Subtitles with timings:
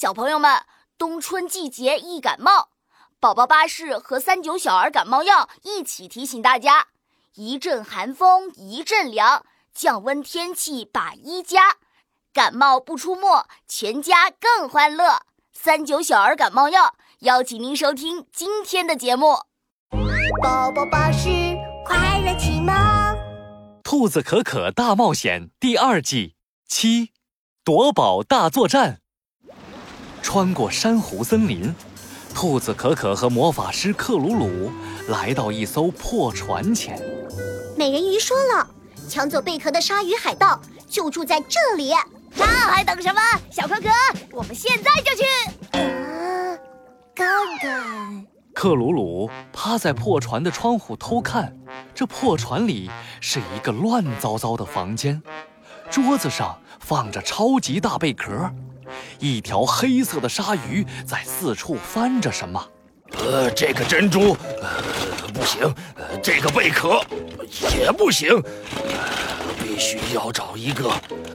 [0.00, 0.62] 小朋友们，
[0.96, 2.68] 冬春季节易感冒，
[3.18, 6.86] 宝宝巴士和三九小儿感冒药一起提醒大家：
[7.34, 11.78] 一阵寒风一阵凉，降温天气把衣加，
[12.32, 15.22] 感冒不出没，全家更欢乐。
[15.52, 19.32] 三九小儿感冒药邀请您收听今天的节目。
[20.40, 21.28] 宝宝巴士
[21.84, 22.76] 快乐启蒙，
[23.82, 26.36] 兔子可可大冒险第二季
[26.68, 27.10] 七，
[27.64, 29.00] 夺宝大作战。
[30.22, 31.74] 穿过珊瑚森林，
[32.34, 34.70] 兔子可可和魔法师克鲁鲁
[35.08, 37.00] 来到一艘破船前。
[37.76, 38.68] 美人鱼说了，
[39.08, 41.92] 抢走贝壳的鲨鱼海盗就住在这里。
[42.36, 43.20] 那还等什么？
[43.50, 43.88] 小可可，
[44.32, 45.24] 我们现在就去。
[45.78, 46.58] 啊，
[47.14, 47.26] 刚
[47.62, 48.26] 刚。
[48.54, 51.56] 克鲁鲁趴在破船的窗户偷看，
[51.94, 52.90] 这破船里
[53.20, 55.22] 是一个乱糟糟的房间，
[55.90, 58.50] 桌子上放着超级大贝壳。
[59.18, 62.64] 一条黑色的鲨鱼在四处翻着什么。
[63.12, 64.68] 呃，这个珍珠，呃，
[65.32, 65.62] 不行，
[65.96, 67.00] 呃，这个贝壳
[67.76, 68.42] 也不行，呃，
[69.62, 70.92] 必须要找一个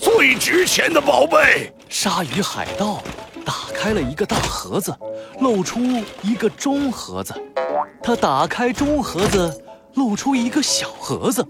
[0.00, 1.72] 最值钱的宝贝。
[1.88, 3.02] 鲨鱼海盗
[3.44, 4.94] 打开了一个大盒子，
[5.40, 5.80] 露出
[6.22, 7.34] 一个中盒子。
[8.02, 9.62] 他打开中盒子。
[9.96, 11.46] 露出一个小盒子，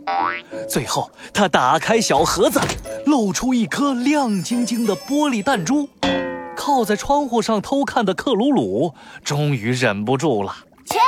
[0.69, 2.61] 最后他打开小盒子，
[3.05, 5.89] 露出一颗亮晶晶的玻璃弹珠。
[6.57, 10.55] 靠在窗户上偷看的克鲁鲁终于忍不住了
[10.87, 10.99] ：“切，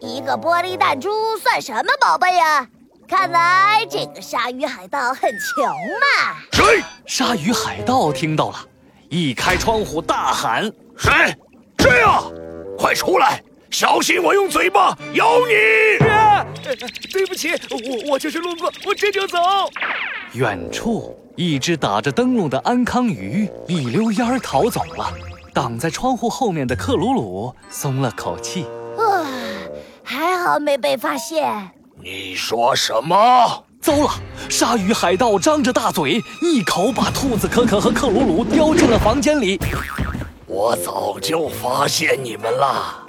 [0.00, 2.66] 一个玻璃弹珠算什么宝贝呀？
[3.08, 6.82] 看来这个鲨鱼海盗很穷嘛。”谁？
[7.06, 8.56] 鲨鱼海盗听到了，
[9.08, 11.10] 一开窗户大喊：“谁？
[11.78, 12.22] 谁呀？
[12.78, 13.42] 快出来！
[13.70, 16.04] 小心我用嘴巴咬你！”
[16.76, 19.38] 对不起，我我就是路过，我这就走。
[20.32, 25.12] 远处，一只打着灯笼的安康鱼一溜烟儿逃走了。
[25.52, 28.66] 挡在窗户后面的克鲁鲁松了口气，
[28.98, 29.22] 啊，
[30.02, 31.70] 还好没被发现。
[32.02, 33.64] 你说什么？
[33.80, 34.10] 糟了！
[34.48, 39.60] 鲨鱼海盗张着大嘴，一口把兔子可可和克鲁鲁叼进了房间里。
[40.46, 43.03] 我早就发现你们了。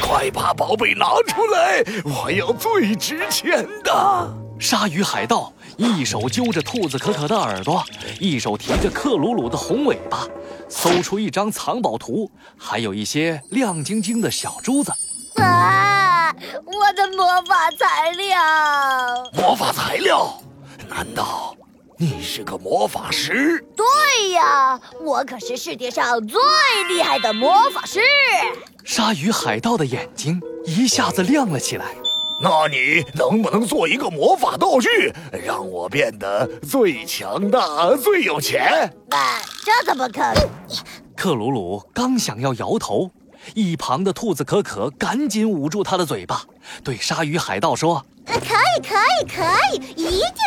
[0.00, 1.84] 快把宝贝拿出来！
[2.04, 4.34] 我要最值钱的。
[4.58, 7.84] 鲨鱼海盗一手揪着兔子可可的耳朵，
[8.18, 10.26] 一手提着克鲁鲁的红尾巴，
[10.68, 14.92] 搜出一张藏宝图，还有一些亮晶晶的小珠子。
[15.42, 16.34] 啊！
[16.64, 18.36] 我的魔法材料！
[19.34, 20.40] 魔法材料？
[20.88, 21.54] 难道？
[21.98, 23.64] 你是个魔法师？
[23.74, 26.38] 对呀，我可是世界上最
[26.88, 28.00] 厉害的魔法师。
[28.84, 31.86] 鲨鱼海盗的眼睛一下子亮了起来。
[32.38, 35.10] 那你能不能做一个魔法道具，
[35.42, 38.92] 让我变得最强大、最有钱？
[39.10, 40.46] 啊，这怎么可能？
[41.16, 43.10] 克鲁鲁刚想要摇头，
[43.54, 46.42] 一旁的兔子可可赶紧捂住他的嘴巴，
[46.84, 49.42] 对鲨鱼海盗说：“可以，可以，可
[49.72, 50.45] 以，一定可以。”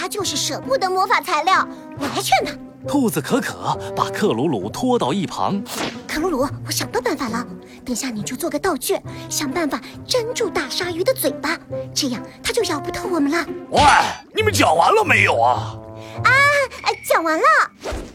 [0.00, 1.68] 他就是舍不得魔法材料，
[1.98, 2.52] 我来劝他。
[2.88, 5.62] 兔子可可把克鲁鲁拖到一旁。
[6.08, 7.46] 克鲁鲁，我想到办法了，
[7.84, 9.78] 等下你就做个道具，想办法
[10.08, 11.58] 粘住大鲨鱼的嘴巴，
[11.94, 13.44] 这样它就咬不透我们了。
[13.72, 13.82] 喂，
[14.34, 15.76] 你们讲完了没有啊？
[16.24, 16.30] 啊，
[17.06, 17.44] 讲完了。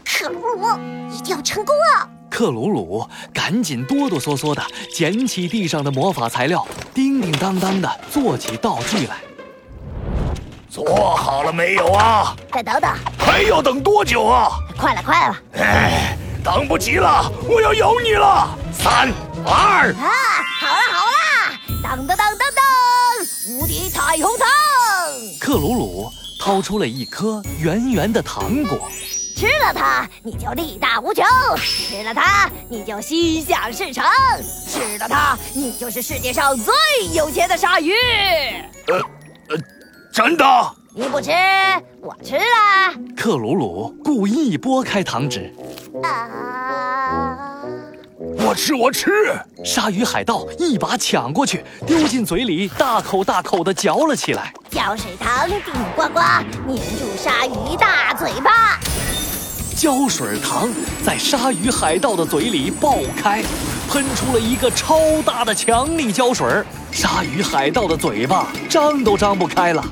[0.04, 0.66] 克鲁鲁，
[1.12, 2.10] 一定要成功啊！
[2.28, 4.60] 克鲁鲁赶紧哆哆嗦嗦的
[4.92, 9.18] 捡起地上的魔法材料，叮叮当当的做起道具来。
[10.76, 12.36] 做好了没有啊？
[12.52, 14.58] 再等等，还要等多久啊？
[14.78, 15.36] 快了，快了！
[15.54, 18.46] 哎，等不及了，我要咬你了！
[18.74, 19.10] 三
[19.46, 20.12] 二啊，
[20.60, 24.46] 好了好了，当当当当当，无敌彩虹糖！
[25.40, 28.90] 克鲁鲁掏出了一颗圆圆的糖果，
[29.34, 31.24] 吃了它你就力大无穷，
[31.56, 34.04] 吃了它你就心想事成，
[34.68, 36.74] 吃了它你就是世界上最
[37.14, 37.94] 有钱的鲨鱼。
[38.88, 38.98] 呃
[39.48, 39.56] 呃。
[40.16, 40.46] 真的？
[40.94, 41.30] 你不吃，
[42.00, 42.40] 我吃了。
[43.14, 45.54] 克鲁鲁故意拨开糖纸。
[46.02, 47.60] 啊！
[48.38, 49.10] 我吃，我吃。
[49.62, 54.54] 鲨鱼海盗一把抢过去，丢进嘴里，大口大口的嚼了起来。
[54.70, 55.60] 胶水糖顶
[55.94, 56.20] 呱呱，
[56.66, 58.80] 粘住鲨鱼大嘴巴。
[59.76, 60.70] 胶水糖
[61.04, 63.42] 在鲨鱼海盗的嘴里爆开，
[63.90, 66.64] 喷出了一个超大的强力胶水
[66.96, 69.84] 鲨鱼海盗的嘴巴张都张不开了。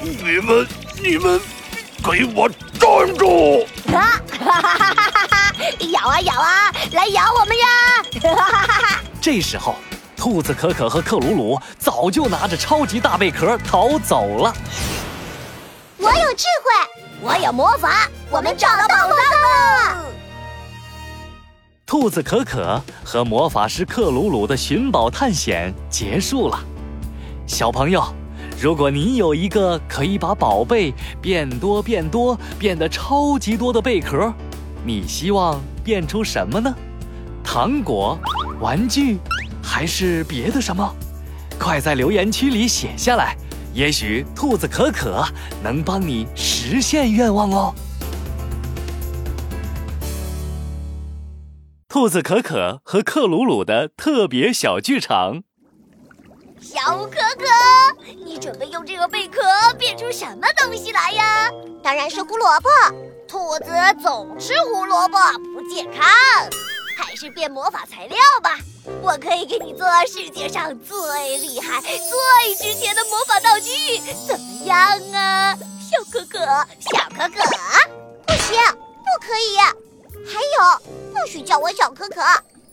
[0.00, 0.68] 你们，
[1.02, 1.40] 你们，
[2.04, 3.66] 给我站住！
[3.92, 5.52] 啊哈哈哈哈哈！
[5.90, 7.66] 咬啊咬啊，来咬我们呀！
[8.22, 9.74] 哈哈哈哈这时候，
[10.16, 14.54] 兔子可可和克鲁鲁早就拿着超级大贝壳逃走了。
[15.98, 16.70] 我有智慧。
[17.24, 19.16] 我有魔法，我们找到宝藏了！
[21.92, 26.58] 兔子可可和魔法师克鲁鲁的寻宝探险结束了。
[27.46, 28.02] 小朋友，
[28.58, 34.32] 如果你有一个可以把宝贝变多变多变得超级多的贝壳，
[34.86, 36.74] 你希望变出什么呢？
[37.44, 38.18] 糖果、
[38.58, 39.18] 玩具，
[39.62, 40.90] 还是别的什么？
[41.58, 43.36] 快在留言区里写下来，
[43.74, 45.22] 也许兔子可可
[45.62, 47.74] 能帮你实现愿望哦。
[51.92, 55.42] 兔子可可和克鲁鲁的特别小剧场。
[56.58, 57.44] 小可可，
[58.24, 59.42] 你准备用这个贝壳
[59.78, 61.50] 变出什么东西来呀？
[61.82, 62.70] 当然是胡萝卜。
[63.28, 63.70] 兔子
[64.02, 65.18] 总吃胡萝卜
[65.54, 66.02] 不健康，
[66.96, 68.56] 还是变魔法材料吧。
[69.02, 74.78] 我可以给你做世界上最厉害、最值钱的魔法道具，怎么样
[75.12, 76.38] 啊，小可可？
[76.80, 77.44] 小可可，
[78.26, 79.91] 不行，不可以。
[80.26, 80.92] 还有。
[81.12, 82.22] 不许叫我小可可，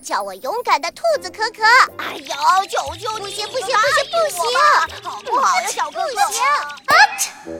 [0.03, 1.63] 叫我勇敢的兔子可可。
[1.97, 2.35] 哎呦，
[2.69, 3.25] 求求你！
[3.25, 4.41] 不行不行不行不行，
[5.03, 6.07] 好不好呀，小可可？
[6.07, 6.43] 不行！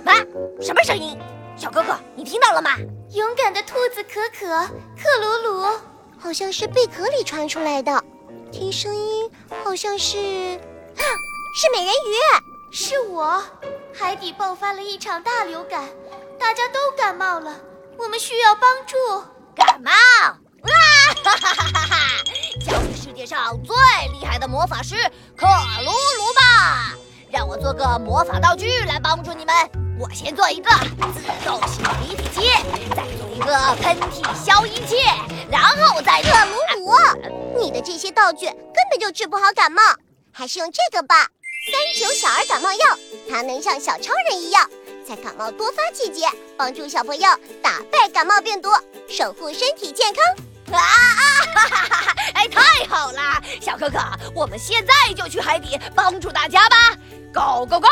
[0.06, 0.14] 啊！
[0.62, 1.18] 什么声音？
[1.56, 2.72] 小可可，你听到了吗？
[3.12, 4.48] 勇敢的兔子可可，
[4.98, 5.80] 克鲁鲁，
[6.18, 8.04] 好像是贝壳里传出来的。
[8.52, 9.30] 听声音，
[9.64, 10.18] 好像是，
[11.56, 12.72] 是美人鱼。
[12.72, 13.44] 是我，
[13.94, 15.90] 海底爆发了一场大流感，
[16.40, 17.60] 大家都感冒了，
[17.98, 18.96] 我们需要帮助。
[19.60, 19.92] 感冒？
[19.92, 20.72] 啊
[21.24, 21.98] 哈哈哈哈哈！
[22.66, 23.76] 叫你世界上最
[24.14, 24.96] 厉害的魔法师
[25.36, 25.46] 克
[25.84, 26.96] 鲁鲁吧，
[27.32, 29.54] 让我做个魔法道具来帮助你们。
[30.00, 30.70] 我先做一个
[31.14, 32.52] 自动洗鼻涕机，
[32.96, 34.96] 再做一个喷嚏消音器，
[35.52, 38.56] 然后再克鲁鲁，你的这些道具根
[38.90, 39.82] 本就治不好感冒，
[40.32, 41.28] 还是用这个吧。
[41.70, 42.98] 三九小儿感冒药，
[43.30, 44.70] 它能像小超人一样，
[45.06, 46.26] 在感冒多发季节
[46.58, 47.30] 帮助小朋友
[47.62, 48.70] 打败感冒病毒，
[49.10, 50.24] 守护身体健康。
[50.72, 50.86] 啊啊
[51.56, 52.16] 哈哈哈！
[52.36, 53.98] 哎，太好了，小可可，
[54.36, 56.96] 我们现在就去海底帮助大家吧
[57.34, 57.88] ，Go Go Go！